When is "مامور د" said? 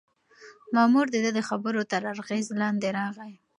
0.73-1.15